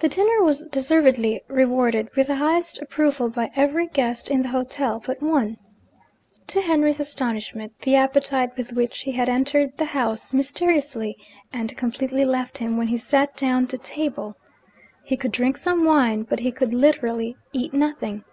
The 0.00 0.08
dinner 0.08 0.42
was 0.42 0.64
deservedly 0.72 1.40
rewarded 1.46 2.08
with 2.16 2.26
the 2.26 2.34
highest 2.34 2.82
approval 2.82 3.28
by 3.30 3.52
every 3.54 3.86
guest 3.86 4.28
in 4.28 4.42
the 4.42 4.48
hotel 4.48 5.00
but 5.06 5.22
one. 5.22 5.56
To 6.48 6.60
Henry's 6.60 6.98
astonishment, 6.98 7.72
the 7.82 7.94
appetite 7.94 8.56
with 8.56 8.72
which 8.72 9.02
he 9.02 9.12
had 9.12 9.28
entered 9.28 9.76
the 9.78 9.84
house 9.94 10.32
mysteriously 10.32 11.16
and 11.52 11.76
completely 11.76 12.24
left 12.24 12.58
him 12.58 12.76
when 12.76 12.88
he 12.88 12.98
sat 12.98 13.36
down 13.36 13.68
to 13.68 13.78
table. 13.78 14.34
He 15.04 15.16
could 15.16 15.30
drink 15.30 15.56
some 15.56 15.84
wine, 15.84 16.24
but 16.24 16.40
he 16.40 16.50
could 16.50 16.74
literally 16.74 17.36
eat 17.52 17.72
nothing. 17.72 18.24